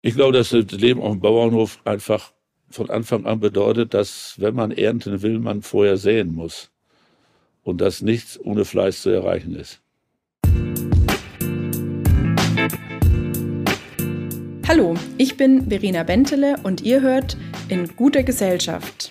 [0.00, 2.32] Ich glaube, dass das Leben auf dem Bauernhof einfach
[2.70, 6.70] von Anfang an bedeutet, dass wenn man ernten will, man vorher säen muss.
[7.64, 9.80] Und dass nichts ohne Fleiß zu erreichen ist.
[14.68, 17.36] Hallo, ich bin Verena Bentele und ihr hört
[17.68, 19.10] in guter Gesellschaft.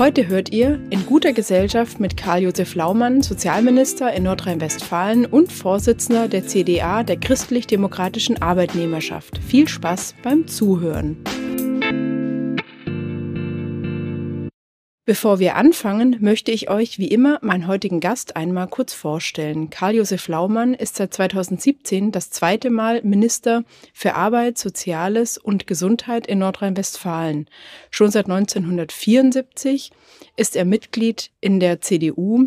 [0.00, 6.46] Heute hört ihr in guter Gesellschaft mit Karl-Josef Laumann, Sozialminister in Nordrhein-Westfalen und Vorsitzender der
[6.46, 9.36] CDA der christlich-demokratischen Arbeitnehmerschaft.
[9.46, 11.22] Viel Spaß beim Zuhören.
[15.10, 19.68] Bevor wir anfangen, möchte ich euch wie immer meinen heutigen Gast einmal kurz vorstellen.
[19.68, 26.38] Karl-Josef Laumann ist seit 2017 das zweite Mal Minister für Arbeit, Soziales und Gesundheit in
[26.38, 27.48] Nordrhein-Westfalen.
[27.90, 29.90] Schon seit 1974
[30.36, 32.46] ist er Mitglied in der CDU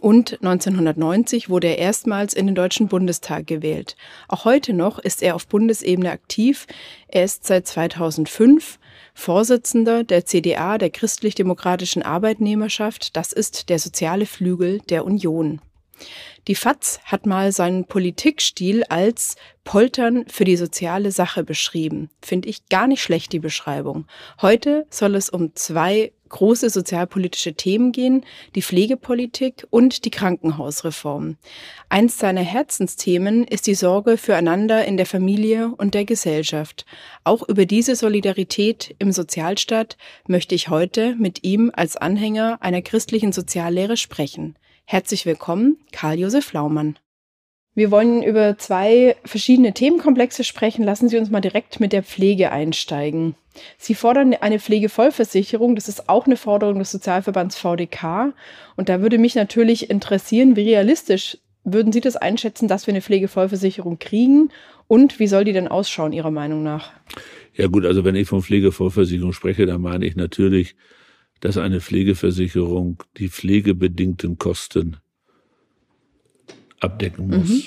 [0.00, 3.94] und 1990 wurde er erstmals in den Deutschen Bundestag gewählt.
[4.26, 6.66] Auch heute noch ist er auf Bundesebene aktiv.
[7.06, 8.80] Er ist seit 2005
[9.18, 13.16] Vorsitzender der CDA, der christlich-demokratischen Arbeitnehmerschaft.
[13.16, 15.60] Das ist der soziale Flügel der Union.
[16.46, 22.10] Die FAZ hat mal seinen Politikstil als Poltern für die soziale Sache beschrieben.
[22.22, 24.06] Finde ich gar nicht schlecht, die Beschreibung.
[24.40, 31.36] Heute soll es um zwei große sozialpolitische Themen gehen, die Pflegepolitik und die Krankenhausreform.
[31.88, 36.86] Eins seiner Herzensthemen ist die Sorge füreinander in der Familie und der Gesellschaft.
[37.24, 43.32] Auch über diese Solidarität im Sozialstaat möchte ich heute mit ihm als Anhänger einer christlichen
[43.32, 44.56] Soziallehre sprechen.
[44.84, 46.98] Herzlich willkommen, Karl-Josef Laumann.
[47.78, 50.82] Wir wollen über zwei verschiedene Themenkomplexe sprechen.
[50.82, 53.36] Lassen Sie uns mal direkt mit der Pflege einsteigen.
[53.76, 55.74] Sie fordern eine Pflegevollversicherung.
[55.74, 58.32] Das ist auch eine Forderung des Sozialverbands VDK.
[58.76, 63.02] Und da würde mich natürlich interessieren, wie realistisch würden Sie das einschätzen, dass wir eine
[63.02, 64.50] Pflegevollversicherung kriegen?
[64.86, 66.92] Und wie soll die denn ausschauen, Ihrer Meinung nach?
[67.54, 70.76] Ja gut, also wenn ich von Pflegevollversicherung spreche, dann meine ich natürlich,
[71.40, 74.96] dass eine Pflegeversicherung die pflegebedingten Kosten
[76.80, 77.48] abdecken muss.
[77.48, 77.62] Mhm.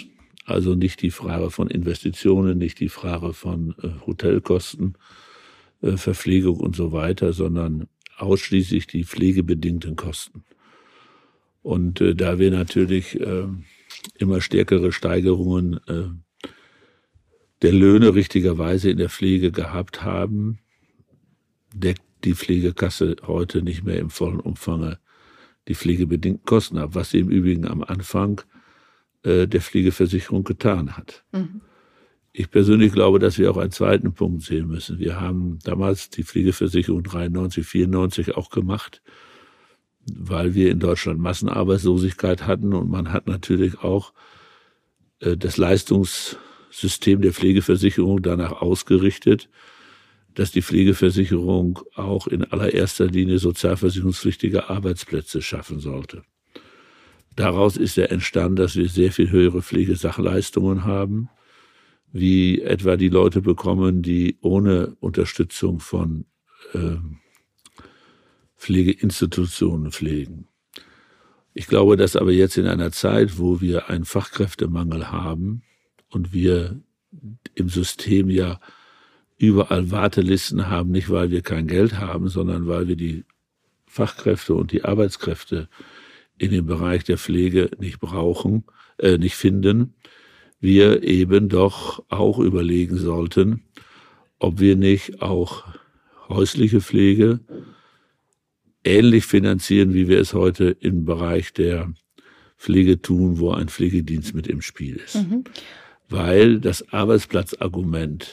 [0.45, 4.97] Also nicht die Frage von Investitionen, nicht die Frage von äh, Hotelkosten,
[5.81, 7.87] Verpflegung und so weiter, sondern
[8.17, 10.43] ausschließlich die pflegebedingten Kosten.
[11.63, 13.47] Und äh, da wir natürlich äh,
[14.17, 16.09] immer stärkere Steigerungen äh,
[17.61, 20.59] der Löhne richtigerweise in der Pflege gehabt haben,
[21.73, 24.97] deckt die Pflegekasse heute nicht mehr im vollen Umfang
[25.67, 28.41] die pflegebedingten Kosten ab, was sie im Übrigen am Anfang
[29.23, 31.23] äh, der Pflegeversicherung getan hat.
[31.31, 31.61] Mhm.
[32.33, 34.99] Ich persönlich glaube, dass wir auch einen zweiten Punkt sehen müssen.
[34.99, 39.01] Wir haben damals die Pflegeversicherung 93, 94 auch gemacht,
[40.05, 44.13] weil wir in Deutschland Massenarbeitslosigkeit hatten und man hat natürlich auch
[45.19, 49.49] äh, das Leistungssystem der Pflegeversicherung danach ausgerichtet,
[50.33, 56.23] dass die Pflegeversicherung auch in allererster Linie sozialversicherungspflichtige Arbeitsplätze schaffen sollte.
[57.35, 61.29] Daraus ist ja entstanden, dass wir sehr viel höhere Pflegesachleistungen haben,
[62.11, 66.25] wie etwa die Leute bekommen, die ohne Unterstützung von
[66.73, 66.97] äh,
[68.57, 70.47] Pflegeinstitutionen pflegen.
[71.53, 75.63] Ich glaube, dass aber jetzt in einer Zeit, wo wir einen Fachkräftemangel haben
[76.09, 76.79] und wir
[77.55, 78.59] im System ja
[79.37, 83.25] überall Wartelisten haben, nicht weil wir kein Geld haben, sondern weil wir die
[83.85, 85.67] Fachkräfte und die Arbeitskräfte
[86.37, 88.63] in dem Bereich der Pflege nicht brauchen,
[88.97, 89.95] äh, nicht finden,
[90.61, 93.63] wir eben doch auch überlegen sollten,
[94.39, 95.65] ob wir nicht auch
[96.29, 97.41] häusliche Pflege
[98.83, 101.93] ähnlich finanzieren, wie wir es heute im Bereich der
[102.57, 105.15] Pflege tun, wo ein Pflegedienst mit im Spiel ist.
[105.15, 105.43] Mhm.
[106.09, 108.31] Weil das Arbeitsplatzargument,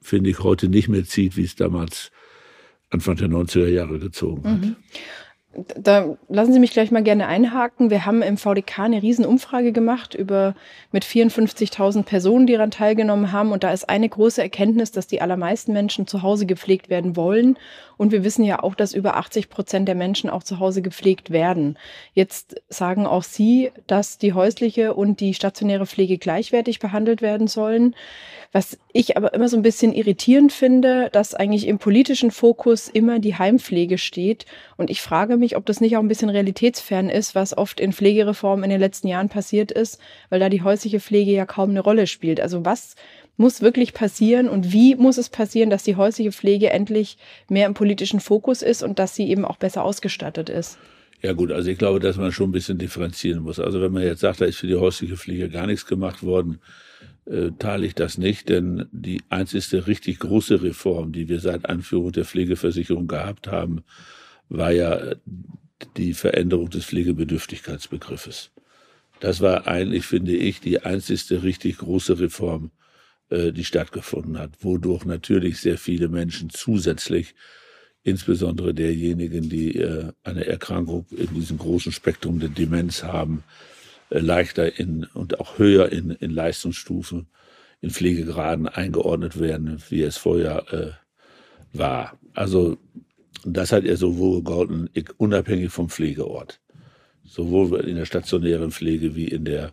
[0.00, 2.12] finde ich, heute nicht mehr zieht, wie es damals
[2.90, 4.60] Anfang der 90er Jahre gezogen hat.
[4.60, 4.76] Mhm.
[5.76, 7.90] Da lassen Sie mich gleich mal gerne einhaken.
[7.90, 10.54] Wir haben im VDK eine Riesenumfrage gemacht über
[10.92, 13.52] mit 54.000 Personen, die daran teilgenommen haben.
[13.52, 17.56] Und da ist eine große Erkenntnis, dass die allermeisten Menschen zu Hause gepflegt werden wollen.
[17.96, 21.30] Und wir wissen ja auch, dass über 80 Prozent der Menschen auch zu Hause gepflegt
[21.30, 21.78] werden.
[22.12, 27.94] Jetzt sagen auch Sie, dass die häusliche und die stationäre Pflege gleichwertig behandelt werden sollen.
[28.52, 33.18] Was ich aber immer so ein bisschen irritierend finde, dass eigentlich im politischen Fokus immer
[33.18, 34.46] die Heimpflege steht.
[34.76, 37.92] Und ich frage mich, ob das nicht auch ein bisschen realitätsfern ist, was oft in
[37.92, 40.00] Pflegereformen in den letzten Jahren passiert ist,
[40.30, 42.40] weil da die häusliche Pflege ja kaum eine Rolle spielt.
[42.40, 42.96] Also was
[43.36, 47.74] muss wirklich passieren und wie muss es passieren, dass die häusliche Pflege endlich mehr im
[47.74, 50.78] politischen Fokus ist und dass sie eben auch besser ausgestattet ist?
[51.22, 53.60] Ja gut, also ich glaube, dass man schon ein bisschen differenzieren muss.
[53.60, 56.60] Also wenn man jetzt sagt, da ist für die häusliche Pflege gar nichts gemacht worden,
[57.26, 62.12] äh, teile ich das nicht, denn die einzigste richtig große Reform, die wir seit Einführung
[62.12, 63.82] der Pflegeversicherung gehabt haben,
[64.48, 65.14] war ja
[65.96, 68.50] die Veränderung des Pflegebedürftigkeitsbegriffes.
[69.20, 72.70] Das war eigentlich, finde ich, die einzigste richtig große Reform,
[73.30, 77.34] äh, die stattgefunden hat, wodurch natürlich sehr viele Menschen zusätzlich,
[78.02, 83.42] insbesondere derjenigen, die äh, eine Erkrankung in diesem großen Spektrum der Demenz haben,
[84.10, 87.26] äh, leichter in und auch höher in, in Leistungsstufen,
[87.80, 92.18] in Pflegegraden eingeordnet werden, wie es vorher äh, war.
[92.34, 92.78] Also
[93.44, 96.60] das hat er sowohl gegolten, unabhängig vom Pflegeort,
[97.24, 99.72] sowohl in der stationären Pflege wie in der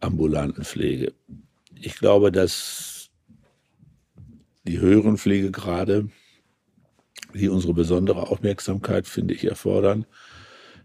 [0.00, 1.12] ambulanten Pflege.
[1.74, 3.10] Ich glaube, dass
[4.64, 6.08] die höheren Pflegegrade,
[7.34, 10.06] die unsere besondere Aufmerksamkeit, finde ich, erfordern,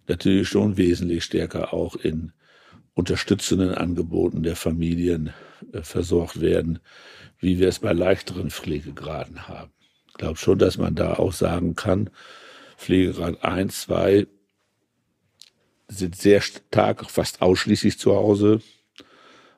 [0.07, 2.31] natürlich schon wesentlich stärker auch in
[2.93, 5.33] unterstützenden Angeboten der Familien
[5.71, 6.79] äh, versorgt werden,
[7.39, 9.71] wie wir es bei leichteren Pflegegraden haben.
[10.23, 12.09] Glaube schon, dass man da auch sagen kann,
[12.77, 14.25] Pflegegrad 1, 2
[15.89, 18.61] sind sehr stark, fast ausschließlich zu Hause.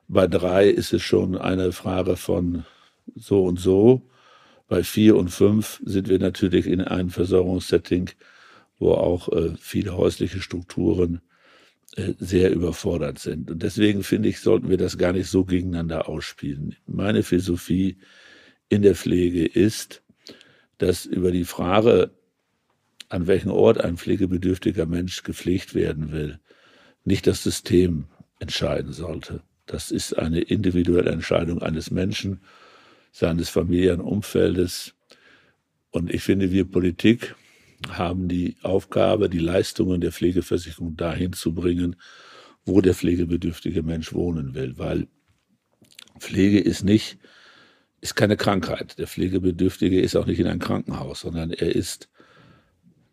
[0.07, 2.65] Bei drei ist es schon eine Frage von
[3.13, 4.09] so und so.
[4.67, 8.09] Bei vier und fünf sind wir natürlich in einem Versorgungssetting,
[8.79, 11.21] wo auch äh, viele häusliche Strukturen
[11.95, 13.51] äh, sehr überfordert sind.
[13.51, 16.75] Und deswegen finde ich, sollten wir das gar nicht so gegeneinander ausspielen.
[16.87, 17.99] Meine Philosophie
[18.67, 20.01] in der Pflege ist,
[20.77, 22.11] dass über die Frage,
[23.09, 26.39] an welchem Ort ein pflegebedürftiger Mensch gepflegt werden will,
[27.03, 28.05] nicht das System
[28.39, 29.43] entscheiden sollte.
[29.65, 32.41] Das ist eine individuelle Entscheidung eines Menschen,
[33.11, 34.93] seines Familienumfeldes.
[35.91, 37.35] Und ich finde, wir Politik
[37.89, 41.95] haben die Aufgabe, die Leistungen der Pflegeversicherung dahin zu bringen,
[42.65, 45.07] wo der pflegebedürftige Mensch wohnen will, weil
[46.19, 47.17] Pflege ist nicht,
[48.05, 48.99] ist keine Krankheit.
[48.99, 52.07] Der Pflegebedürftige ist auch nicht in einem Krankenhaus, sondern er ist,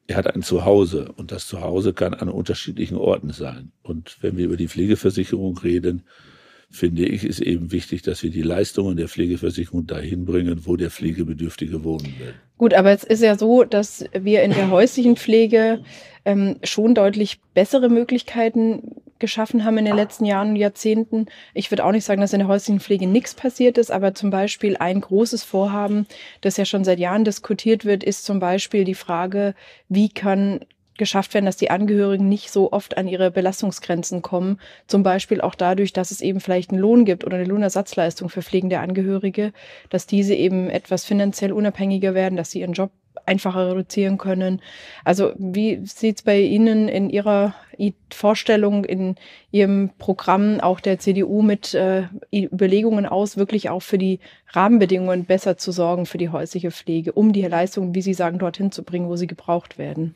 [0.07, 3.73] er hat ein Zuhause und das Zuhause kann an unterschiedlichen Orten sein.
[3.83, 6.03] Und wenn wir über die Pflegeversicherung reden,
[6.69, 10.91] finde ich, ist eben wichtig, dass wir die Leistungen der Pflegeversicherung dahin bringen, wo der
[10.91, 12.35] Pflegebedürftige wohnen will.
[12.59, 15.83] Gut, aber es ist ja so, dass wir in der häuslichen Pflege
[16.27, 18.92] ähm, schon deutlich bessere Möglichkeiten
[19.23, 21.27] geschaffen haben in den letzten Jahren und Jahrzehnten.
[21.55, 24.29] Ich würde auch nicht sagen, dass in der häuslichen Pflege nichts passiert ist, aber zum
[24.29, 26.07] Beispiel ein großes Vorhaben,
[26.43, 29.55] das ja schon seit Jahren diskutiert wird, ist zum Beispiel die Frage,
[29.89, 30.61] wie kann
[30.99, 34.61] geschafft werden, dass die Angehörigen nicht so oft an ihre Belastungsgrenzen kommen.
[34.87, 38.43] Zum Beispiel auch dadurch, dass es eben vielleicht einen Lohn gibt oder eine Lohnersatzleistung für
[38.43, 39.53] pflegende Angehörige,
[39.89, 42.91] dass diese eben etwas finanziell unabhängiger werden, dass sie ihren Job
[43.27, 44.61] einfacher reduzieren können.
[45.05, 47.55] Also wie sieht es bei Ihnen in Ihrer
[48.11, 49.17] Vorstellung, in
[49.51, 55.57] Ihrem Programm auch der CDU mit äh, Überlegungen aus, wirklich auch für die Rahmenbedingungen besser
[55.57, 59.09] zu sorgen für die häusliche Pflege, um die Leistungen, wie Sie sagen, dorthin zu bringen,
[59.09, 60.15] wo sie gebraucht werden?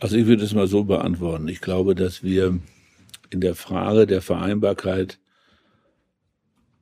[0.00, 1.48] Also ich würde es mal so beantworten.
[1.48, 2.58] Ich glaube, dass wir
[3.30, 5.18] in der Frage der Vereinbarkeit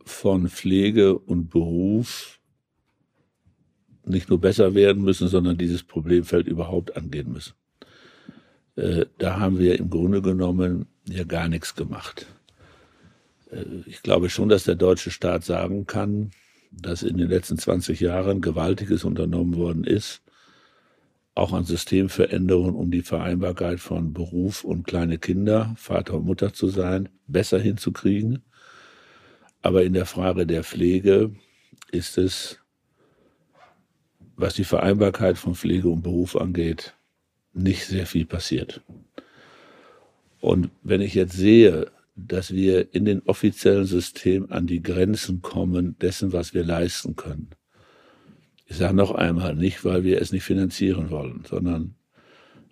[0.04, 2.40] von Pflege und Beruf
[4.04, 7.52] nicht nur besser werden müssen, sondern dieses Problemfeld überhaupt angehen müssen.
[8.80, 12.26] Äh, da haben wir im Grunde genommen ja gar nichts gemacht.
[13.50, 16.30] Äh, ich glaube schon, dass der deutsche Staat sagen kann,
[16.72, 20.22] dass in den letzten 20 Jahren Gewaltiges unternommen worden ist,
[21.34, 26.68] auch an Systemveränderungen, um die Vereinbarkeit von Beruf und kleine Kinder, Vater und Mutter zu
[26.68, 28.42] sein, besser hinzukriegen.
[29.60, 31.34] Aber in der Frage der Pflege
[31.92, 32.58] ist es,
[34.37, 36.94] was die Vereinbarkeit von Pflege und Beruf angeht,
[37.52, 38.83] nicht sehr viel passiert.
[40.40, 45.97] Und wenn ich jetzt sehe, dass wir in den offiziellen Systemen an die Grenzen kommen
[45.99, 47.50] dessen, was wir leisten können,
[48.66, 51.97] ich sage noch einmal, nicht weil wir es nicht finanzieren wollen, sondern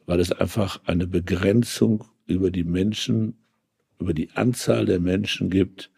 [0.06, 3.36] weil es einfach eine Begrenzung über die Menschen,
[3.98, 5.90] über die Anzahl der Menschen gibt,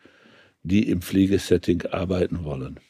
[0.63, 2.81] die im Pflegesetting arbeiten wollen.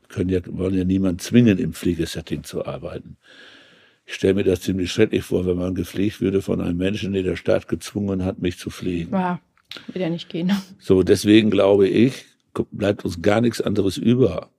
[0.00, 3.16] Wir können ja, wollen ja niemand zwingen, im Pflegesetting zu arbeiten.
[4.06, 7.24] Ich stelle mir das ziemlich schrecklich vor, wenn man gepflegt würde von einem Menschen, der
[7.24, 9.12] der Staat gezwungen hat, mich zu pflegen.
[9.12, 9.40] Ja,
[9.88, 10.52] wird ja nicht gehen.
[10.78, 12.24] So, deswegen glaube ich,
[12.70, 14.50] bleibt uns gar nichts anderes über,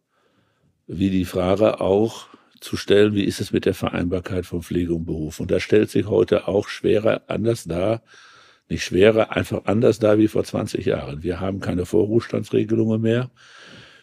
[0.85, 2.27] wie die Frage auch
[2.59, 5.39] zu stellen, wie ist es mit der Vereinbarkeit von Pflege und Beruf?
[5.39, 8.01] Und da stellt sich heute auch schwerer anders dar,
[8.69, 11.23] nicht schwerer, einfach anders dar wie vor 20 Jahren.
[11.23, 13.31] Wir haben keine Vorruhestandsregelungen mehr.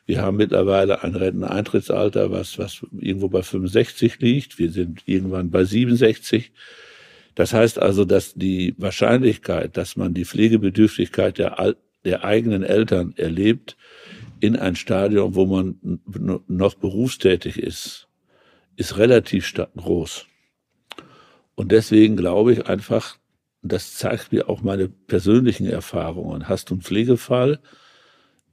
[0.06, 4.58] Wir haben mittlerweile ein Renteneintrittsalter, was, was irgendwo bei 65 liegt.
[4.58, 6.52] Wir sind irgendwann bei 67.
[7.34, 13.76] Das heißt also, dass die Wahrscheinlichkeit, dass man die Pflegebedürftigkeit der, der eigenen Eltern erlebt,
[14.40, 16.00] in ein Stadium, wo man
[16.48, 18.08] noch berufstätig ist,
[18.76, 20.26] ist relativ groß.
[21.54, 23.16] Und deswegen glaube ich einfach,
[23.62, 26.48] das zeigt mir auch meine persönlichen Erfahrungen.
[26.48, 27.60] Hast du einen Pflegefall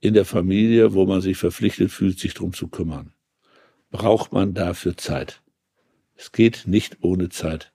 [0.02, 3.14] in der Familie, wo man sich verpflichtet fühlt, sich drum zu kümmern,
[3.92, 5.42] braucht man dafür Zeit.
[6.16, 7.72] Es geht nicht ohne Zeit.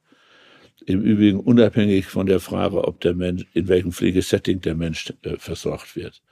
[0.85, 5.37] Im Übrigen unabhängig von der Frage, ob der Mensch, in welchem Pflegesetting der Mensch äh,
[5.39, 6.23] versorgt wird.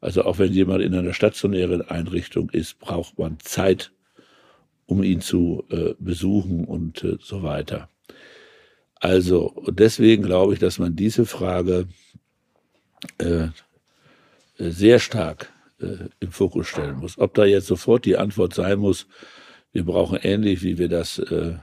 [0.00, 3.92] Also auch wenn jemand in einer stationären Einrichtung ist, braucht man Zeit,
[4.86, 7.88] um ihn zu äh, besuchen und äh, so weiter.
[8.96, 11.88] Also deswegen glaube ich, dass man diese Frage
[13.18, 13.48] äh,
[14.70, 17.18] sehr stark äh, im Fokus stellen muss.
[17.18, 19.06] Ob da jetzt sofort die Antwort sein muss,
[19.72, 21.54] wir brauchen ähnlich, wie wir das äh,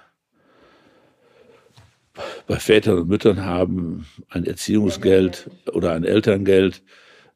[2.47, 6.81] bei Vätern und Müttern haben, ein Erziehungsgeld oder ein Elterngeld,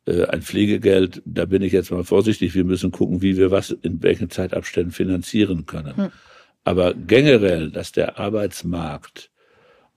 [0.05, 2.55] äh, ein Pflegegeld, da bin ich jetzt mal vorsichtig.
[2.55, 5.95] Wir müssen gucken, wie wir was in welchen Zeitabständen finanzieren können.
[5.95, 6.11] Hm.
[6.63, 9.29] Aber generell, dass der Arbeitsmarkt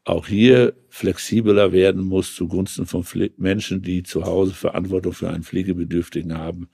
[0.07, 5.43] auch hier flexibler werden muss zugunsten von Pfle Menschen, die zu Hause Verantwortung für einen
[5.43, 6.69] Pflegebedürftigen haben,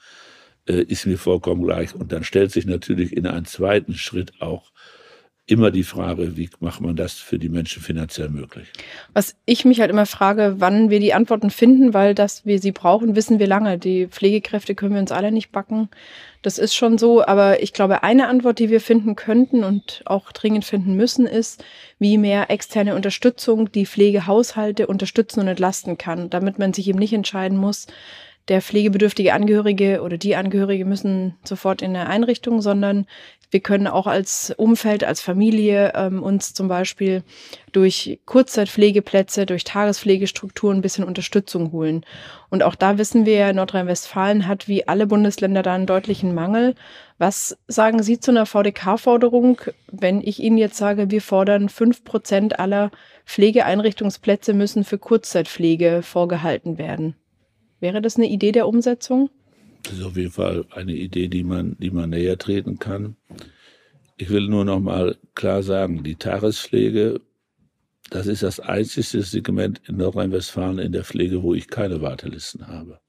[0.69, 1.95] äh, ist mir vollkommen gleich.
[1.95, 4.71] Und dann stellt sich natürlich in einem zweiten Schritt auch
[5.47, 8.69] immer die Frage, wie macht man das für die Menschen finanziell möglich?
[9.13, 12.73] Was ich mich halt immer frage, wann wir die Antworten finden, weil dass wir sie
[12.73, 13.77] brauchen, wissen wir lange.
[13.77, 15.89] Die Pflegekräfte können wir uns alle nicht backen.
[16.43, 20.33] Das ist schon so, aber ich glaube, eine Antwort, die wir finden könnten und auch
[20.33, 21.65] dringend finden müssen, ist,
[21.99, 27.13] wie mehr externe Unterstützung die Pflegehaushalte unterstützen und entlasten kann, damit man sich eben nicht
[27.13, 27.87] entscheiden muss,
[28.49, 33.07] der pflegebedürftige Angehörige oder die Angehörige müssen sofort in eine Einrichtung, sondern
[33.53, 37.23] wir können auch als Umfeld, als Familie ähm, uns zum Beispiel
[37.71, 42.05] durch Kurzzeitpflegeplätze, durch Tagespflegestrukturen ein bisschen Unterstützung holen.
[42.49, 46.75] Und auch da wissen wir, Nordrhein-Westfalen hat wie alle Bundesländer da einen deutlichen Mangel.
[47.19, 52.59] Was sagen Sie zu einer VDK-Forderung, wenn ich Ihnen jetzt sage, wir fordern fünf Prozent
[52.59, 52.91] aller
[53.27, 57.17] Pflegeeinrichtungsplätze müssen für Kurzzeitpflege vorgehalten werden?
[57.83, 59.29] Wäre das eine Idee der Umsetzung?
[59.83, 63.17] Das ist auf jeden Fall eine Idee, die man, die man näher treten kann.
[64.17, 67.21] Ich will nur noch mal klar sagen, die Tagespflege,
[68.09, 73.01] das ist das einzige Segment in Nordrhein-Westfalen in der Pflege, wo ich keine Wartelisten habe.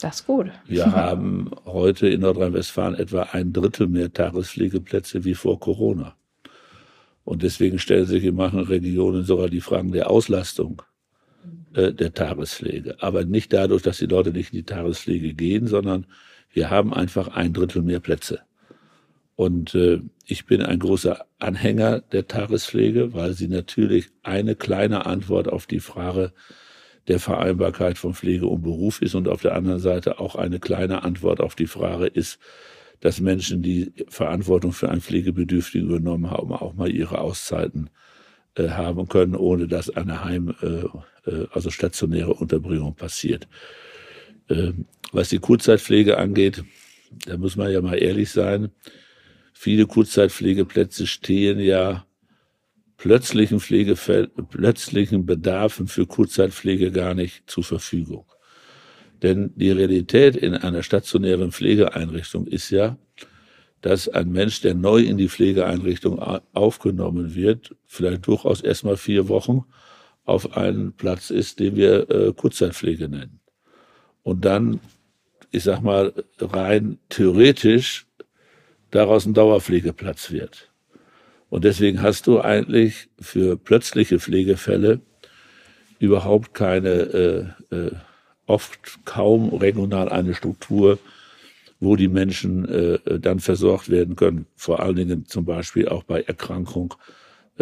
[0.00, 0.50] Das ist gut.
[0.66, 6.16] Wir haben heute in Nordrhein-Westfalen etwa ein Drittel mehr Tagespflegeplätze wie vor Corona.
[7.22, 10.82] Und deswegen stellen sich in manchen Regionen sogar die Fragen der Auslastung
[11.74, 12.96] äh, der Tagespflege.
[13.00, 16.06] Aber nicht dadurch, dass die Leute nicht in die Tagespflege gehen, sondern
[16.52, 18.40] wir haben einfach ein Drittel mehr Plätze.
[19.36, 25.48] Und äh, ich bin ein großer Anhänger der Tagespflege, weil sie natürlich eine kleine Antwort
[25.48, 26.32] auf die Frage
[27.08, 31.02] der Vereinbarkeit von Pflege und Beruf ist und auf der anderen Seite auch eine kleine
[31.02, 32.38] Antwort auf die Frage ist,
[33.00, 37.88] dass Menschen, die Verantwortung für einen Pflegebedürftigen übernommen haben, auch mal ihre Auszeiten
[38.56, 40.84] äh, haben können, ohne dass eine Heim, äh,
[41.52, 43.48] also stationäre Unterbringung passiert.
[44.48, 46.64] Ähm, was die Kurzzeitkpflege angeht,
[47.26, 48.70] da muss man ja mal ehrlich sein.
[49.52, 52.06] Viele Kurzzeitpflegeplätze stehen ja
[52.96, 53.60] plötzlichen
[54.48, 58.26] plötzlichen Bedarfen für Kurzzeitpflege gar nicht zur Verfügung.
[59.22, 62.98] Denn die Realität in einer stationären Pflegeeinrichtung ist ja,
[63.80, 66.18] dass ein Mensch, der neu in die Pflegeeinrichtung
[66.52, 69.64] aufgenommen wird, vielleicht durchaus erstmal vier Wochen
[70.30, 73.40] auf einen Platz ist, den wir äh, Kurzzeitpflege nennen.
[74.22, 74.80] Und dann,
[75.50, 78.06] ich sag mal, rein theoretisch
[78.90, 80.70] daraus ein Dauerpflegeplatz wird.
[81.48, 85.00] Und deswegen hast du eigentlich für plötzliche Pflegefälle
[85.98, 86.88] überhaupt keine,
[87.70, 87.90] äh, äh,
[88.46, 90.98] oft kaum regional eine Struktur,
[91.80, 96.22] wo die Menschen äh, dann versorgt werden können, vor allen Dingen zum Beispiel auch bei
[96.22, 96.94] Erkrankung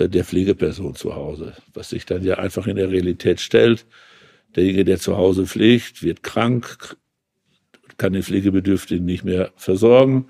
[0.06, 3.86] der Pflegeperson zu Hause, was sich dann ja einfach in der Realität stellt.
[4.54, 6.96] Derjenige, der zu Hause pflegt, wird krank,
[7.96, 10.28] kann den Pflegebedürftigen nicht mehr versorgen,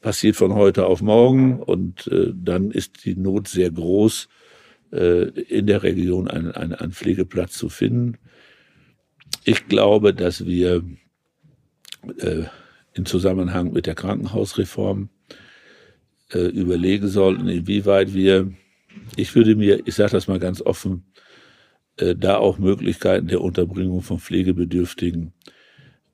[0.00, 4.28] passiert von heute auf morgen und äh, dann ist die Not sehr groß,
[4.92, 8.18] äh, in der Region einen, einen, einen Pflegeplatz zu finden.
[9.44, 10.84] Ich glaube, dass wir
[12.18, 12.44] äh,
[12.94, 15.08] im Zusammenhang mit der Krankenhausreform
[16.34, 18.52] äh, überlegen sollten, inwieweit wir,
[19.16, 21.04] ich würde mir, ich sage das mal ganz offen,
[21.96, 25.32] äh, da auch Möglichkeiten der Unterbringung von Pflegebedürftigen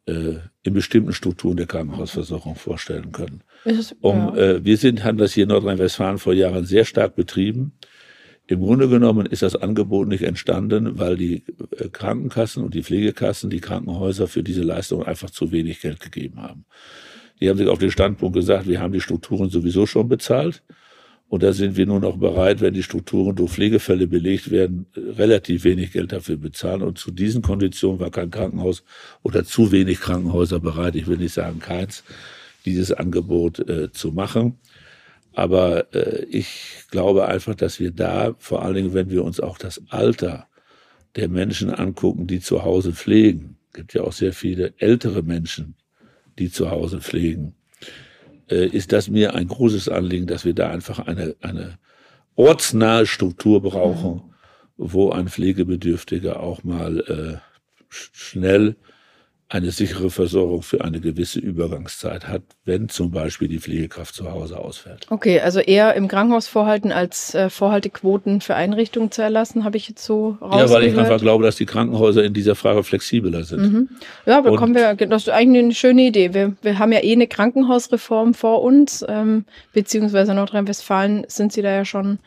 [0.07, 3.43] äh, in bestimmten Strukturen der Krankenhausversorgung vorstellen können.
[3.65, 4.37] Ist, um, ja.
[4.37, 7.73] äh, wir sind, haben das hier in Nordrhein-Westfalen vor Jahren sehr stark betrieben.
[8.47, 11.45] Im Grunde genommen ist das Angebot nicht entstanden, weil die
[11.79, 16.43] äh, Krankenkassen und die Pflegekassen, die Krankenhäuser für diese Leistung einfach zu wenig Geld gegeben
[16.43, 16.65] haben.
[17.41, 20.63] Die haben sich auf den Standpunkt gesagt, wir haben die Strukturen sowieso schon bezahlt.
[21.29, 25.63] Und da sind wir nur noch bereit, wenn die Strukturen durch Pflegefälle belegt werden, relativ
[25.63, 26.83] wenig Geld dafür bezahlen.
[26.83, 28.83] Und zu diesen Konditionen war kein Krankenhaus
[29.23, 32.03] oder zu wenig Krankenhäuser bereit, ich will nicht sagen keins,
[32.65, 34.59] dieses Angebot äh, zu machen.
[35.33, 39.57] Aber äh, ich glaube einfach, dass wir da, vor allen Dingen, wenn wir uns auch
[39.57, 40.49] das Alter
[41.15, 45.77] der Menschen angucken, die zu Hause pflegen, gibt ja auch sehr viele ältere Menschen,
[46.41, 47.55] die zu Hause pflegen,
[48.51, 51.79] äh, ist das mir ein großes Anliegen, dass wir da einfach eine, eine
[52.35, 54.23] ortsnahe Struktur brauchen, mhm.
[54.77, 57.39] wo ein Pflegebedürftiger auch mal äh,
[57.89, 58.77] schnell
[59.53, 64.57] eine sichere Versorgung für eine gewisse Übergangszeit hat, wenn zum Beispiel die Pflegekraft zu Hause
[64.61, 65.09] ausfällt.
[65.11, 69.89] Okay, also eher im Krankenhaus vorhalten, als äh, Vorhaltequoten für Einrichtungen zu erlassen, habe ich
[69.89, 70.71] jetzt so rausgehört.
[70.71, 73.61] Ja, weil ich einfach glaube, dass die Krankenhäuser in dieser Frage flexibler sind.
[73.61, 73.89] Mhm.
[74.25, 76.33] Ja, aber kommen wir, das ist eigentlich eine schöne Idee.
[76.33, 81.73] Wir, wir haben ja eh eine Krankenhausreform vor uns, ähm, beziehungsweise Nordrhein-Westfalen sind sie da
[81.73, 82.21] ja schon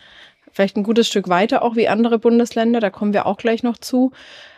[0.52, 2.82] vielleicht ein gutes Stück weiter, auch wie andere Bundesländer.
[2.82, 4.12] Da kommen wir auch gleich noch zu.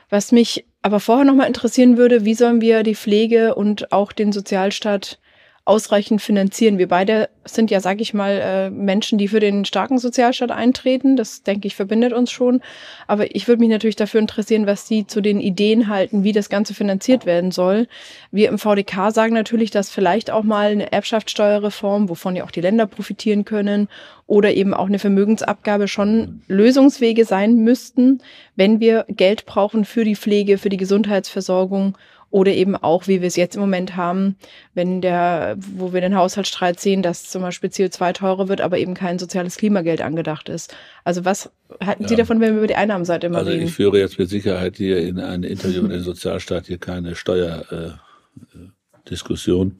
[0.09, 4.31] Was mich aber vorher nochmal interessieren würde, wie sollen wir die Pflege und auch den
[4.31, 5.17] Sozialstaat
[5.65, 6.77] ausreichend finanzieren.
[6.77, 11.15] Wir beide sind ja, sag ich mal, äh, Menschen, die für den starken Sozialstaat eintreten.
[11.15, 12.61] Das, denke ich, verbindet uns schon.
[13.07, 16.49] Aber ich würde mich natürlich dafür interessieren, was Sie zu den Ideen halten, wie das
[16.49, 17.87] Ganze finanziert werden soll.
[18.31, 22.61] Wir im VDK sagen natürlich, dass vielleicht auch mal eine Erbschaftssteuerreform, wovon ja auch die
[22.61, 23.89] Länder profitieren können,
[24.27, 28.21] oder eben auch eine Vermögensabgabe schon Lösungswege sein müssten,
[28.55, 31.95] wenn wir Geld brauchen für die Pflege, für die Gesundheitsversorgung
[32.35, 34.35] oder eben auch, wie wir es jetzt im Moment haben,
[34.73, 38.93] wenn der, wo wir den Haushaltsstreit sehen, dass zum Beispiel CO2 teurer wird, aber eben
[38.93, 40.75] kein soziales Klimageld angedacht ist.
[41.05, 41.49] Also was
[41.81, 42.09] halten ja.
[42.09, 43.63] Sie davon, wenn wir über die Einnahmenseite immer also reden?
[43.63, 49.69] Ich führe jetzt mit Sicherheit hier in einem Interview mit dem Sozialstaat hier keine Steuerdiskussion.
[49.69, 49.73] Äh,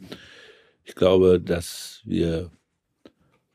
[0.86, 2.52] ich glaube, dass wir,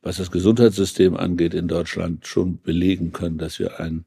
[0.03, 4.05] was das Gesundheitssystem angeht, in Deutschland schon belegen können, dass wir ein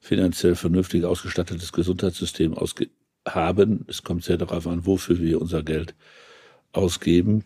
[0.00, 2.90] finanziell vernünftig ausgestattetes Gesundheitssystem ausge
[3.34, 3.84] haben.
[3.88, 5.94] Es kommt sehr darauf an, wofür wir unser Geld
[6.72, 7.44] ausgeben.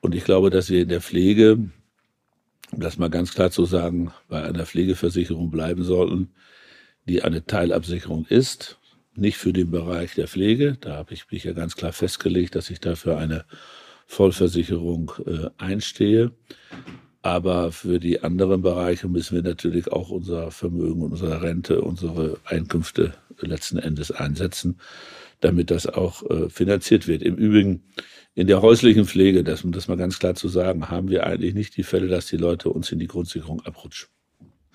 [0.00, 1.58] Und ich glaube, dass wir in der Pflege,
[2.72, 6.30] um das mal ganz klar zu sagen, bei einer Pflegeversicherung bleiben sollten,
[7.06, 8.78] die eine Teilabsicherung ist,
[9.14, 10.76] nicht für den Bereich der Pflege.
[10.80, 13.44] Da habe ich mich ja ganz klar festgelegt, dass ich dafür eine
[14.06, 16.32] Vollversicherung äh, einstehe.
[17.22, 23.14] Aber für die anderen Bereiche müssen wir natürlich auch unser Vermögen, unsere Rente, unsere Einkünfte
[23.40, 24.78] letzten Endes einsetzen,
[25.40, 27.22] damit das auch äh, finanziert wird.
[27.22, 27.84] Im Übrigen
[28.34, 31.54] in der häuslichen Pflege, das, um das mal ganz klar zu sagen, haben wir eigentlich
[31.54, 34.08] nicht die Fälle, dass die Leute uns in die Grundsicherung abrutschen.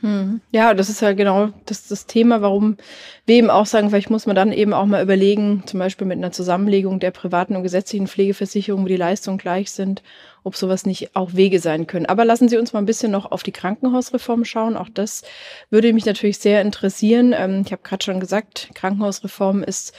[0.01, 0.41] Hm.
[0.51, 2.77] Ja, das ist ja genau das, das Thema, warum
[3.25, 6.17] wir eben auch sagen, vielleicht muss man dann eben auch mal überlegen, zum Beispiel mit
[6.19, 10.03] einer Zusammenlegung der privaten und gesetzlichen Pflegeversicherung, wo die Leistungen gleich sind,
[10.47, 12.07] ob sowas nicht auch Wege sein können.
[12.07, 14.75] Aber lassen Sie uns mal ein bisschen noch auf die Krankenhausreform schauen.
[14.77, 15.21] Auch das
[15.69, 17.36] würde mich natürlich sehr interessieren.
[17.38, 19.93] Ähm, ich habe gerade schon gesagt, Krankenhausreform ist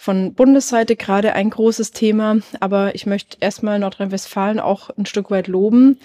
[0.00, 2.36] von Bundesseite gerade ein großes Thema.
[2.60, 5.98] Aber ich möchte erstmal Nordrhein-Westfalen auch ein Stück weit loben,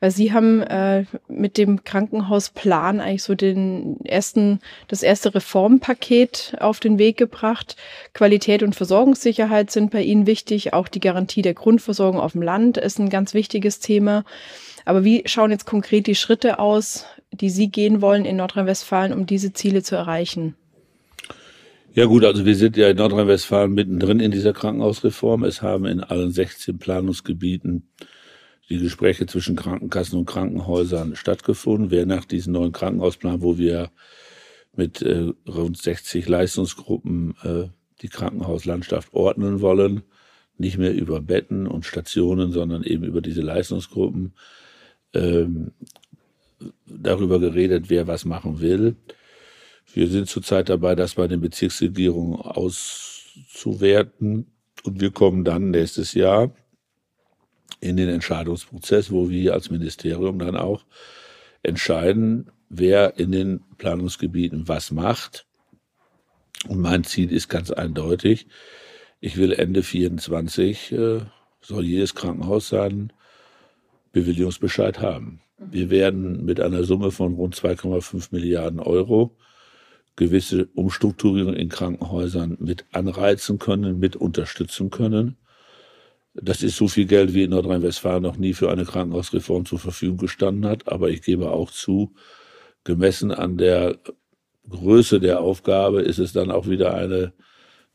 [0.00, 6.80] weil Sie haben äh, mit dem Krankenhausplan eigentlich so den ersten, das erste Reformpaket auf
[6.80, 7.76] den Weg gebracht.
[8.14, 10.72] Qualität und Versorgungssicherheit sind bei Ihnen wichtig.
[10.72, 14.24] Auch die Garantie der Grundversorgung auf dem Land ist ein ganz wichtiges Thema.
[14.86, 19.26] Aber wie schauen jetzt konkret die Schritte aus, die Sie gehen wollen in Nordrhein-Westfalen, um
[19.26, 20.56] diese Ziele zu erreichen?
[21.96, 25.44] Ja gut, also wir sind ja in Nordrhein-Westfalen mittendrin in dieser Krankenhausreform.
[25.44, 27.88] Es haben in allen 16 Planungsgebieten
[28.68, 31.92] die Gespräche zwischen Krankenkassen und Krankenhäusern stattgefunden.
[31.92, 33.92] Wer nach diesem neuen Krankenhausplan, wo wir
[34.74, 37.68] mit äh, rund 60 Leistungsgruppen äh,
[38.02, 40.02] die Krankenhauslandschaft ordnen wollen,
[40.58, 44.32] nicht mehr über Betten und Stationen, sondern eben über diese Leistungsgruppen,
[45.12, 45.70] ähm,
[46.86, 48.96] darüber geredet, wer was machen will.
[49.94, 54.50] Wir sind zurzeit dabei, das bei den Bezirksregierungen auszuwerten.
[54.82, 56.52] Und wir kommen dann nächstes Jahr
[57.80, 60.84] in den Entscheidungsprozess, wo wir als Ministerium dann auch
[61.62, 65.46] entscheiden, wer in den Planungsgebieten was macht.
[66.68, 68.48] Und mein Ziel ist ganz eindeutig,
[69.20, 71.20] ich will Ende 24 äh,
[71.60, 73.12] soll jedes Krankenhaus seinen
[74.12, 75.40] Bewilligungsbescheid haben.
[75.58, 79.36] Wir werden mit einer Summe von rund 2,5 Milliarden Euro
[80.16, 85.36] gewisse Umstrukturierungen in Krankenhäusern mit anreizen können, mit unterstützen können.
[86.34, 90.18] Das ist so viel Geld, wie in Nordrhein-Westfalen noch nie für eine Krankenhausreform zur Verfügung
[90.18, 90.88] gestanden hat.
[90.88, 92.14] Aber ich gebe auch zu,
[92.82, 93.98] gemessen an der
[94.68, 97.32] Größe der Aufgabe ist es dann auch wieder eine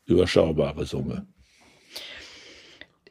[0.06, 1.26] überschaubare Summe.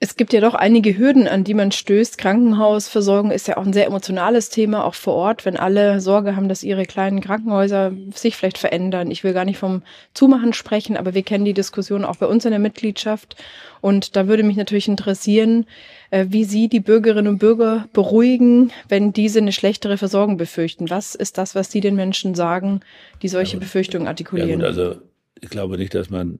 [0.02, 2.18] Es gibt ja doch einige Hürden, an die man stößt.
[2.18, 6.48] Krankenhausversorgung ist ja auch ein sehr emotionales Thema, auch vor Ort, wenn alle Sorge haben,
[6.48, 9.12] dass ihre kleinen Krankenhäuser sich vielleicht verändern.
[9.12, 9.84] Ich will gar nicht vom
[10.14, 13.36] Zumachen sprechen, aber wir kennen die Diskussion auch bei uns in der Mitgliedschaft.
[13.82, 15.66] Und da würde mich natürlich interessieren,
[16.12, 20.90] äh, wie Sie die Bürgerinnen und Bürger beruhigen, wenn diese eine schlechtere Versorgung befürchten.
[20.90, 22.80] Was ist das, was Sie den Menschen sagen,
[23.22, 24.50] die solche ja, Befürchtungen artikulieren?
[24.50, 24.96] Ja, gut, also
[25.42, 26.40] ich glaube nicht, dass man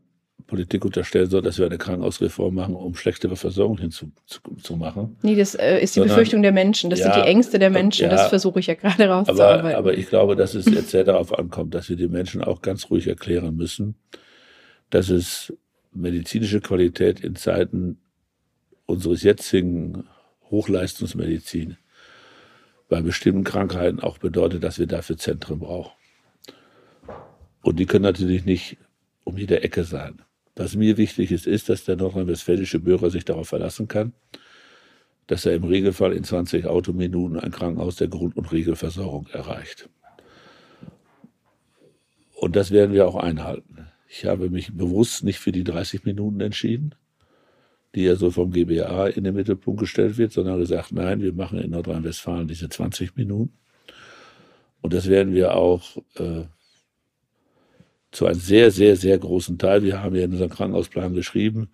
[0.50, 5.18] Politik unterstellen soll, dass wir eine Krankenhausreform machen, um schlechtere Versorgung hinzumachen.
[5.22, 6.90] Nee, das äh, ist die Sondern, Befürchtung der Menschen.
[6.90, 8.04] Das ja, sind die Ängste der Menschen.
[8.04, 9.68] Ja, das versuche ich ja gerade rauszuarbeiten.
[9.68, 12.62] Aber, aber ich glaube, dass es jetzt sehr darauf ankommt, dass wir den Menschen auch
[12.62, 13.96] ganz ruhig erklären müssen,
[14.90, 15.54] dass es
[15.94, 18.00] medizinische Qualität in Zeiten
[18.86, 20.06] unseres jetzigen
[20.50, 21.78] Hochleistungsmedizin
[22.90, 25.92] bei bestimmten Krankheiten auch bedeutet, dass wir dafür Zentren brauchen.
[27.62, 28.78] Und die können natürlich nicht
[29.24, 30.24] um jede Ecke sein.
[30.60, 34.12] Was mir wichtig ist, ist, dass der nordrhein-westfälische Bürger sich darauf verlassen kann,
[35.26, 39.88] dass er im Regelfall in 20 Autominuten ein Krankenhaus der Grund- und Regelversorgung erreicht.
[42.36, 43.88] Und das werden wir auch einhalten.
[44.10, 46.94] Ich habe mich bewusst nicht für die 30 Minuten entschieden,
[47.96, 51.60] die ja so vom GBA in den Mittelpunkt gestellt wird, sondern gesagt, nein, wir machen
[51.60, 53.58] in Nordrhein-Westfalen diese 20 Minuten.
[54.82, 56.44] Und das werden wir auch äh,
[58.12, 61.70] zu einem sehr, sehr, sehr großen Teil, wir haben ja in unserem Krankenhausplan geschrieben,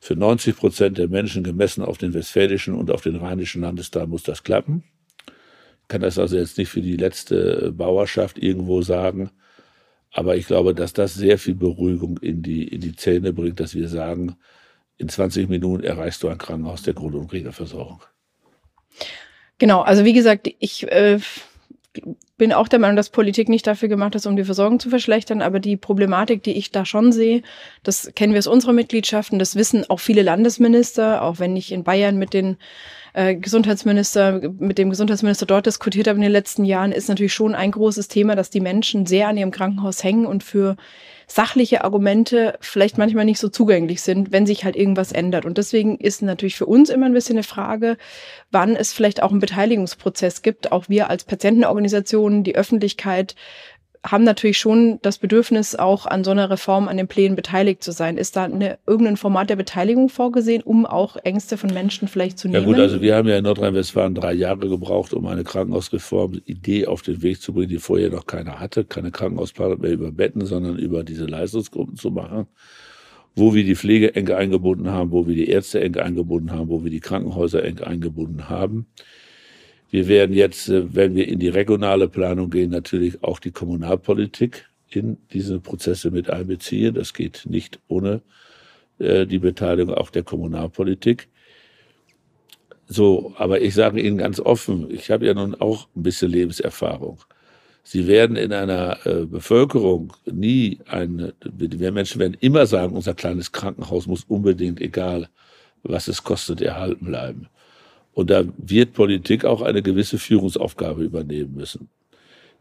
[0.00, 4.22] für 90 Prozent der Menschen gemessen auf den westfälischen und auf den rheinischen Landesteil muss
[4.22, 4.84] das klappen.
[5.82, 9.30] Ich kann das also jetzt nicht für die letzte Bauerschaft irgendwo sagen,
[10.12, 13.74] aber ich glaube, dass das sehr viel Beruhigung in die, in die Zähne bringt, dass
[13.74, 14.36] wir sagen,
[14.98, 18.00] in 20 Minuten erreichst du ein Krankenhaus der Grund- und Regelversorgung.
[19.58, 21.18] Genau, also wie gesagt, ich äh,
[22.36, 25.40] bin auch der Meinung, dass Politik nicht dafür gemacht ist, um die Versorgung zu verschlechtern.
[25.40, 27.42] Aber die Problematik, die ich da schon sehe,
[27.82, 31.84] das kennen wir aus unserer Mitgliedschaften, das wissen auch viele Landesminister, auch wenn ich in
[31.84, 32.58] Bayern mit den
[33.14, 37.54] äh, Gesundheitsminister, mit dem Gesundheitsminister dort diskutiert habe in den letzten Jahren, ist natürlich schon
[37.54, 40.76] ein großes Thema, dass die Menschen sehr an ihrem Krankenhaus hängen und für
[41.26, 45.44] sachliche Argumente vielleicht manchmal nicht so zugänglich sind, wenn sich halt irgendwas ändert.
[45.44, 47.96] Und deswegen ist natürlich für uns immer ein bisschen eine Frage,
[48.52, 50.70] wann es vielleicht auch einen Beteiligungsprozess gibt.
[50.70, 51.24] Auch wir als
[52.26, 53.34] Patientenorganisationen, die Öffentlichkeit
[54.04, 57.90] haben natürlich schon das Bedürfnis, auch an so einer Reform, an den Plänen beteiligt zu
[57.90, 58.18] sein.
[58.18, 62.46] Ist da eine, irgendein Format der Beteiligung vorgesehen, um auch Ängste von Menschen vielleicht zu
[62.46, 62.62] nehmen?
[62.62, 67.02] Ja gut, also wir haben ja in Nordrhein-Westfalen drei Jahre gebraucht, um eine Krankenhausreform-Idee auf
[67.02, 68.84] den Weg zu bringen, die vorher noch keiner hatte.
[68.84, 72.46] Keine Krankenhausplanung mehr über Betten, sondern über diese Leistungsgruppen zu machen
[73.38, 76.84] wo wir die Pflege eng eingebunden haben, wo wir die Ärzte eng eingebunden haben, wo
[76.84, 78.86] wir die Krankenhäuser eng eingebunden haben.
[79.90, 84.68] Wir werden jetzt, äh, wenn wir in die regionale Planung gehen, natürlich auch die Kommunalpolitik
[84.88, 86.94] in diese Prozesse mit einbeziehen.
[86.94, 88.22] Das geht nicht ohne
[88.98, 91.28] äh, die Beteiligung auch der Kommunalpolitik.
[92.88, 97.18] So, aber ich sage Ihnen ganz offen, ich habe ja nun auch ein bisschen Lebenserfahrung.
[97.82, 103.52] Sie werden in einer äh, Bevölkerung nie eine, wir Menschen werden immer sagen, unser kleines
[103.52, 105.28] Krankenhaus muss unbedingt, egal
[105.82, 107.48] was es kostet, erhalten bleiben.
[108.16, 111.90] Und da wird Politik auch eine gewisse Führungsaufgabe übernehmen müssen.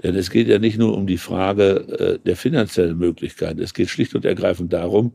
[0.04, 3.62] Denn es geht ja nicht nur um die Frage äh, der finanziellen Möglichkeiten.
[3.62, 5.14] Es geht schlicht und ergreifend darum,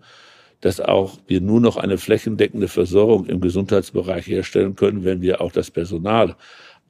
[0.63, 5.53] dass auch wir nur noch eine flächendeckende Versorgung im Gesundheitsbereich herstellen können, wenn wir auch
[5.53, 6.37] das Personal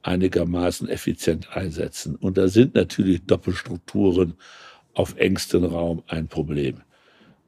[0.02, 2.14] einigermaßen effizient einsetzen.
[2.14, 4.34] Und da sind natürlich Doppelstrukturen
[4.94, 6.82] auf engstem Raum ein Problem,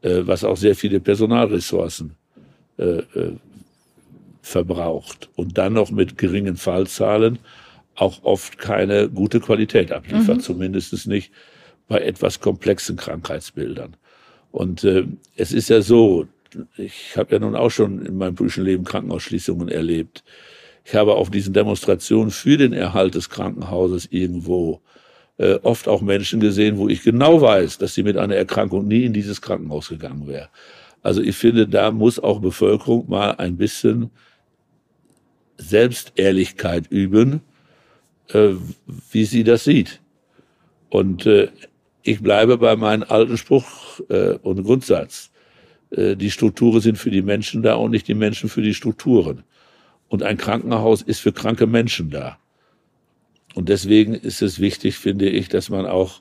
[0.01, 2.17] äh, was auch sehr viele Personalressourcen
[2.77, 3.03] äh,
[4.43, 7.39] verbraucht und dann noch mit geringen Fallzahlen
[7.95, 10.41] auch oft keine gute Qualität abliefert, mhm.
[10.41, 11.33] zumindest nicht
[11.89, 13.97] bei etwas komplexen Krankheitsbildern.
[14.51, 16.27] Und äh, es ist ja so,
[16.77, 20.25] ich habe ja nun auch schon in meinem politischen Leben Krankenhausschließungen erlebt.
[20.85, 24.81] Ich habe auf diesen Demonstrationen für den Erhalt des Krankenhauses irgendwo
[25.39, 29.05] äh, oft auch Menschen gesehen, wo ich genau weiß, dass sie mit einer Erkrankung nie
[29.05, 30.49] in dieses Krankenhaus gegangen wäre.
[31.03, 34.11] Also ich finde, da muss auch Bevölkerung mal ein bisschen
[35.69, 37.41] Selbstehrlichkeit üben,
[38.29, 38.51] äh,
[39.11, 40.01] wie sie das sieht.
[40.89, 41.49] Und äh,
[42.03, 45.31] ich bleibe bei meinem alten Spruch äh, und Grundsatz.
[45.91, 49.45] Äh, die Strukturen sind für die Menschen da und nicht die Menschen für die Strukturen.
[50.09, 52.39] Und ein Krankenhaus ist für kranke Menschen da.
[53.55, 56.21] Und deswegen ist es wichtig, finde ich, dass man auch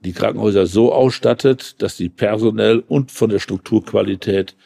[0.00, 4.56] die Krankenhäuser so ausstattet, dass sie personell und von der Strukturqualität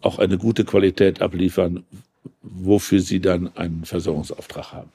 [0.00, 1.84] auch eine gute Qualität abliefern,
[2.42, 4.90] wofür sie dann einen Versorgungsauftrag haben.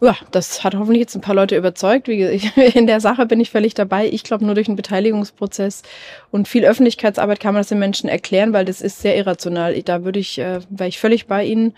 [0.00, 2.06] Ja, das hat hoffentlich jetzt ein paar Leute überzeugt.
[2.06, 2.22] Wie,
[2.74, 4.08] in der Sache bin ich völlig dabei.
[4.08, 5.82] Ich glaube, nur durch einen Beteiligungsprozess
[6.30, 9.80] und viel Öffentlichkeitsarbeit kann man das den Menschen erklären, weil das ist sehr irrational.
[9.82, 11.74] Da würde ich, äh, wäre ich völlig bei Ihnen,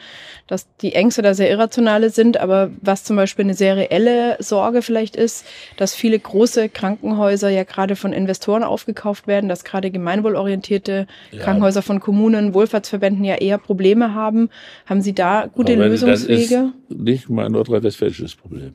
[0.47, 2.37] dass die Ängste da sehr irrationale sind.
[2.39, 5.47] Aber was zum Beispiel eine sehr reelle Sorge vielleicht ist,
[5.79, 11.43] dass viele große Krankenhäuser ja gerade von Investoren aufgekauft werden, dass gerade gemeinwohlorientierte ja.
[11.43, 14.51] Krankenhäuser von Kommunen, Wohlfahrtsverbänden ja eher Probleme haben.
[14.85, 16.73] Haben Sie da gute Lösungswege?
[16.91, 18.75] Nicht mal Nordrhein-Westfalen welches Problem?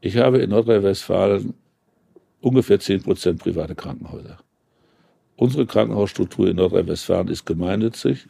[0.00, 1.54] Ich habe in Nordrhein-Westfalen
[2.40, 4.38] ungefähr 10 Prozent private Krankenhäuser.
[5.36, 8.28] Unsere Krankenhausstruktur in Nordrhein-Westfalen ist gemeinnützig.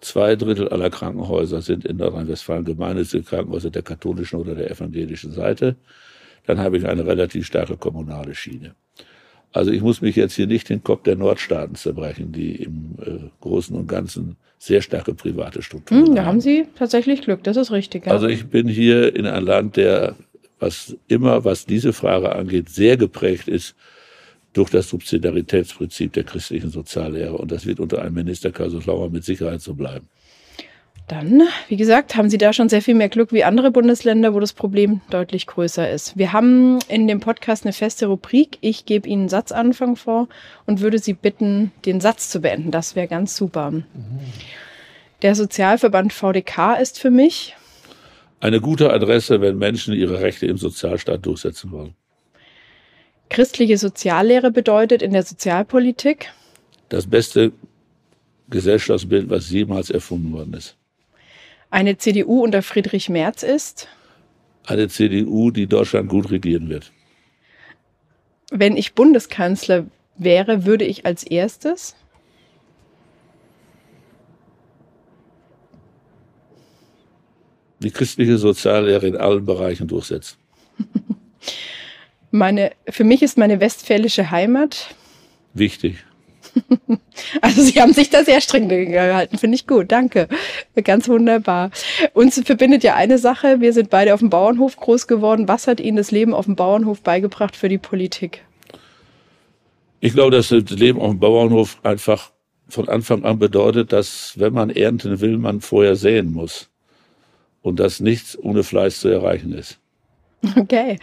[0.00, 5.76] Zwei Drittel aller Krankenhäuser sind in Nordrhein-Westfalen gemeinnützige Krankenhäuser der katholischen oder der evangelischen Seite.
[6.46, 8.74] Dann habe ich eine relativ starke kommunale Schiene.
[9.54, 13.30] Also ich muss mich jetzt hier nicht den Kopf der Nordstaaten zerbrechen, die im äh,
[13.40, 17.70] Großen und Ganzen sehr starke private Strukturen hm, Da haben Sie tatsächlich Glück, das ist
[17.70, 18.06] richtig.
[18.06, 18.12] Ja.
[18.12, 20.16] Also ich bin hier in einem Land, der
[20.58, 23.76] was immer, was diese Frage angeht, sehr geprägt ist
[24.54, 27.36] durch das Subsidiaritätsprinzip der christlichen Soziallehre.
[27.36, 30.08] Und das wird unter einem Minister Kaiserslautern mit Sicherheit so bleiben.
[31.06, 34.40] Dann, wie gesagt, haben Sie da schon sehr viel mehr Glück wie andere Bundesländer, wo
[34.40, 36.16] das Problem deutlich größer ist.
[36.16, 38.56] Wir haben in dem Podcast eine feste Rubrik.
[38.62, 40.28] Ich gebe Ihnen einen Satzanfang vor
[40.64, 42.70] und würde Sie bitten, den Satz zu beenden.
[42.70, 43.70] Das wäre ganz super.
[43.70, 43.84] Mhm.
[45.20, 47.54] Der Sozialverband VDK ist für mich
[48.40, 51.94] eine gute Adresse, wenn Menschen ihre Rechte im Sozialstaat durchsetzen wollen.
[53.28, 56.30] Christliche Soziallehre bedeutet in der Sozialpolitik
[56.88, 57.52] das beste
[58.50, 60.76] Gesellschaftsbild, was jemals erfunden worden ist
[61.74, 63.88] eine CDU unter Friedrich Merz ist?
[64.64, 66.92] Eine CDU, die Deutschland gut regieren wird.
[68.50, 71.96] Wenn ich Bundeskanzler wäre, würde ich als erstes?
[77.80, 80.38] Die christliche Soziallehre in allen Bereichen durchsetzen.
[82.30, 84.94] meine, für mich ist meine westfälische Heimat
[85.54, 86.04] wichtig.
[87.40, 90.28] Also Sie haben sich da sehr streng gehalten, finde ich gut, danke.
[90.82, 91.70] Ganz wunderbar.
[92.12, 95.48] Uns verbindet ja eine Sache, wir sind beide auf dem Bauernhof groß geworden.
[95.48, 98.44] Was hat Ihnen das Leben auf dem Bauernhof beigebracht für die Politik?
[100.00, 102.30] Ich glaube, dass das Leben auf dem Bauernhof einfach
[102.68, 106.70] von Anfang an bedeutet, dass wenn man ernten will, man vorher säen muss.
[107.62, 109.78] Und dass nichts ohne Fleiß zu erreichen ist.
[110.56, 110.98] Okay.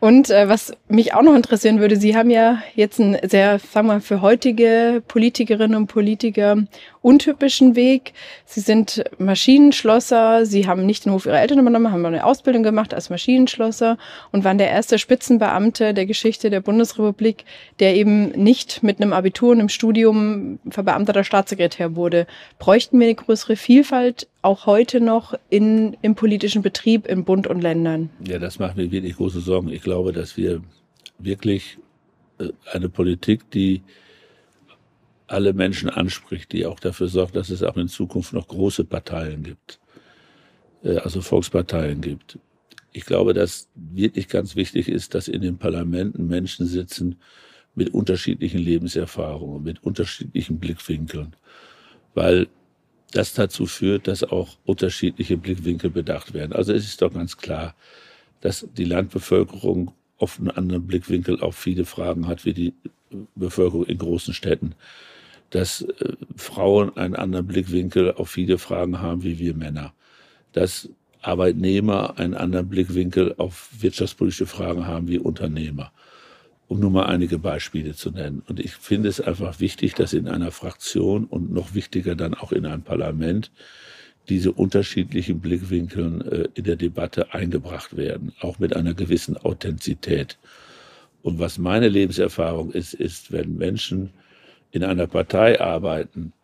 [0.00, 3.88] Und äh, was mich auch noch interessieren würde, Sie haben ja jetzt einen sehr, sagen
[3.88, 6.56] wir mal, für heutige Politikerinnen und Politiker
[7.00, 8.12] untypischen Weg.
[8.44, 12.94] Sie sind Maschinenschlosser, Sie haben nicht den Hof Ihrer Eltern übernommen, haben eine Ausbildung gemacht
[12.94, 13.98] als Maschinenschlosser
[14.30, 17.44] und waren der erste Spitzenbeamte der Geschichte der Bundesrepublik,
[17.80, 22.26] der eben nicht mit einem Abitur und einem Studium verbeamteter Staatssekretär wurde.
[22.58, 27.60] Bräuchten wir eine größere Vielfalt auch heute noch in, im politischen Betrieb in Bund und
[27.60, 28.10] Ländern?
[28.26, 29.68] Ja, das macht mir wirklich große Sorgen.
[29.68, 30.62] Ich glaube, dass wir
[31.18, 31.78] wirklich
[32.38, 33.82] äh, eine Politik, die
[35.26, 39.42] alle Menschen anspricht, die auch dafür sorgt, dass es auch in Zukunft noch große Parteien
[39.42, 39.78] gibt,
[40.82, 42.38] äh, also Volksparteien gibt.
[42.92, 47.16] Ich glaube, dass wirklich ganz wichtig ist, dass in den Parlamenten Menschen sitzen
[47.74, 51.36] mit unterschiedlichen Lebenserfahrungen, mit unterschiedlichen Blickwinkeln,
[52.14, 52.48] weil
[53.12, 56.52] das dazu führt, dass auch unterschiedliche Blickwinkel bedacht werden.
[56.52, 57.74] Also es ist doch ganz klar,
[58.40, 62.74] dass die Landbevölkerung oft einen anderen Blickwinkel auf viele Fragen hat wie die
[63.34, 64.74] Bevölkerung in großen Städten.
[65.50, 69.94] Dass äh, Frauen einen anderen Blickwinkel auf viele Fragen haben wie wir Männer,
[70.52, 70.90] dass
[71.22, 75.92] Arbeitnehmer einen anderen Blickwinkel auf wirtschaftspolitische Fragen haben wie Unternehmer,
[76.68, 78.42] um nur mal einige Beispiele zu nennen.
[78.46, 82.52] Und ich finde es einfach wichtig, dass in einer Fraktion und noch wichtiger dann auch
[82.52, 83.50] in einem Parlament
[84.28, 90.38] diese unterschiedlichen Blickwinkeln äh, in der Debatte eingebracht werden, auch mit einer gewissen Authentizität.
[91.22, 94.10] Und was meine Lebenserfahrung ist, ist, wenn Menschen
[94.70, 96.34] in einer Partei arbeiten,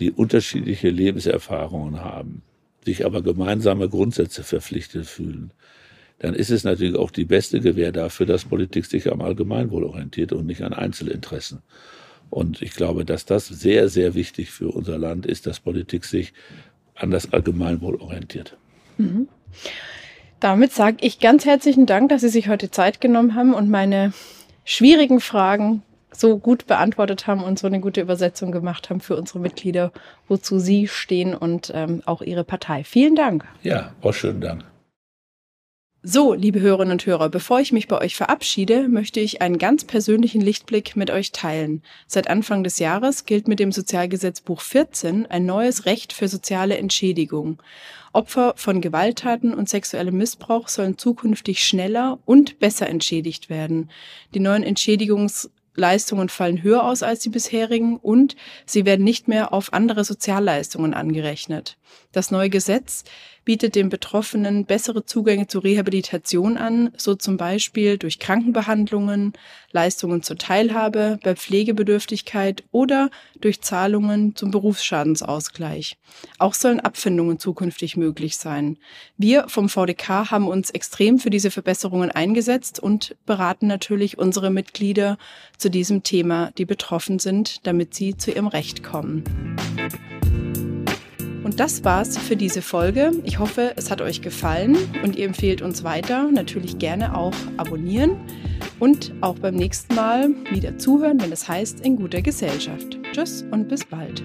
[0.00, 2.42] die unterschiedliche Lebenserfahrungen haben,
[2.84, 5.52] sich aber gemeinsame Grundsätze verpflichtet fühlen,
[6.18, 10.32] dann ist es natürlich auch die beste Gewähr dafür, dass Politik sich am Allgemeinwohl orientiert
[10.32, 11.62] und nicht an Einzelinteressen.
[12.30, 16.34] Und ich glaube, dass das sehr, sehr wichtig für unser Land ist, dass Politik sich
[16.94, 18.56] an das Allgemeinwohl orientiert.
[18.98, 19.28] Mhm.
[20.40, 24.12] Damit sage ich ganz herzlichen Dank, dass Sie sich heute Zeit genommen haben und meine
[24.64, 29.38] schwierigen Fragen so gut beantwortet haben und so eine gute Übersetzung gemacht haben für unsere
[29.40, 29.92] Mitglieder,
[30.26, 32.84] wozu Sie stehen und ähm, auch Ihre Partei.
[32.84, 33.44] Vielen Dank.
[33.62, 34.64] Ja, auch schönen Dank.
[36.04, 39.82] So, liebe Hörerinnen und Hörer, bevor ich mich bei euch verabschiede, möchte ich einen ganz
[39.82, 41.82] persönlichen Lichtblick mit euch teilen.
[42.06, 47.60] Seit Anfang des Jahres gilt mit dem Sozialgesetzbuch 14 ein neues Recht für soziale Entschädigung.
[48.12, 53.90] Opfer von Gewalttaten und sexuellem Missbrauch sollen zukünftig schneller und besser entschädigt werden.
[54.34, 59.52] Die neuen Entschädigungs Leistungen fallen höher aus als die bisherigen und sie werden nicht mehr
[59.52, 61.78] auf andere Sozialleistungen angerechnet.
[62.12, 63.04] Das neue Gesetz
[63.48, 69.32] bietet den Betroffenen bessere Zugänge zu Rehabilitation an, so zum Beispiel durch Krankenbehandlungen,
[69.72, 73.08] Leistungen zur Teilhabe bei Pflegebedürftigkeit oder
[73.40, 75.96] durch Zahlungen zum Berufsschadенsausgleich.
[76.36, 78.76] Auch sollen Abfindungen zukünftig möglich sein.
[79.16, 85.16] Wir vom VDK haben uns extrem für diese Verbesserungen eingesetzt und beraten natürlich unsere Mitglieder
[85.56, 89.24] zu diesem Thema, die betroffen sind, damit sie zu ihrem Recht kommen.
[91.48, 93.10] Und das war's für diese Folge.
[93.24, 96.30] Ich hoffe, es hat euch gefallen und ihr empfehlt uns weiter.
[96.30, 98.18] Natürlich gerne auch abonnieren
[98.78, 102.98] und auch beim nächsten Mal wieder zuhören, wenn es heißt in guter Gesellschaft.
[103.14, 104.22] Tschüss und bis bald.